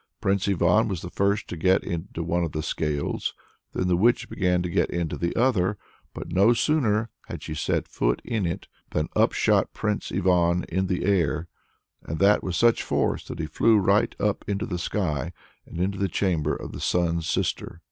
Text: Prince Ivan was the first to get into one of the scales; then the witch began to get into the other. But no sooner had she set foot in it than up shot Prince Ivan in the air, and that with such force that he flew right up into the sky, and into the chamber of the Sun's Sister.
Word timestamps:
Prince 0.19 0.47
Ivan 0.47 0.87
was 0.87 1.03
the 1.03 1.11
first 1.11 1.47
to 1.49 1.55
get 1.55 1.83
into 1.83 2.23
one 2.23 2.43
of 2.43 2.53
the 2.53 2.63
scales; 2.63 3.35
then 3.73 3.87
the 3.87 3.95
witch 3.95 4.27
began 4.29 4.63
to 4.63 4.69
get 4.71 4.89
into 4.89 5.15
the 5.15 5.35
other. 5.35 5.77
But 6.15 6.33
no 6.33 6.53
sooner 6.53 7.11
had 7.27 7.43
she 7.43 7.53
set 7.53 7.87
foot 7.87 8.19
in 8.25 8.47
it 8.47 8.67
than 8.89 9.09
up 9.15 9.31
shot 9.33 9.73
Prince 9.73 10.11
Ivan 10.11 10.63
in 10.69 10.87
the 10.87 11.05
air, 11.05 11.49
and 12.03 12.17
that 12.17 12.41
with 12.43 12.55
such 12.55 12.81
force 12.81 13.27
that 13.27 13.37
he 13.37 13.45
flew 13.45 13.77
right 13.77 14.15
up 14.19 14.43
into 14.49 14.65
the 14.65 14.79
sky, 14.79 15.33
and 15.67 15.79
into 15.79 15.99
the 15.99 16.07
chamber 16.09 16.55
of 16.55 16.71
the 16.71 16.81
Sun's 16.81 17.29
Sister. 17.29 17.79